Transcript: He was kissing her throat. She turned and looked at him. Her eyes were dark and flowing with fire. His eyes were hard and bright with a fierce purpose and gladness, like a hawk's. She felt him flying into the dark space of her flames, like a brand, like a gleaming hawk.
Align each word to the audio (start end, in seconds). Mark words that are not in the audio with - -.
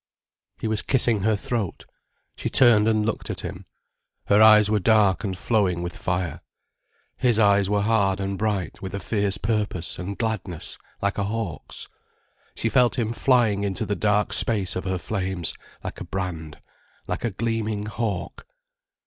He 0.59 0.67
was 0.67 0.81
kissing 0.81 1.19
her 1.21 1.35
throat. 1.35 1.85
She 2.35 2.49
turned 2.49 2.87
and 2.87 3.05
looked 3.05 3.29
at 3.29 3.41
him. 3.41 3.67
Her 4.25 4.41
eyes 4.41 4.67
were 4.67 4.79
dark 4.79 5.23
and 5.23 5.37
flowing 5.37 5.83
with 5.83 5.95
fire. 5.95 6.41
His 7.17 7.37
eyes 7.37 7.69
were 7.69 7.83
hard 7.83 8.19
and 8.19 8.35
bright 8.35 8.81
with 8.81 8.95
a 8.95 8.99
fierce 8.99 9.37
purpose 9.37 9.99
and 9.99 10.17
gladness, 10.17 10.79
like 11.03 11.19
a 11.19 11.25
hawk's. 11.25 11.87
She 12.55 12.67
felt 12.67 12.97
him 12.97 13.13
flying 13.13 13.63
into 13.63 13.85
the 13.85 13.95
dark 13.95 14.33
space 14.33 14.75
of 14.75 14.85
her 14.85 14.97
flames, 14.97 15.53
like 15.83 16.01
a 16.01 16.05
brand, 16.05 16.57
like 17.05 17.23
a 17.23 17.29
gleaming 17.29 17.85
hawk. 17.85 18.47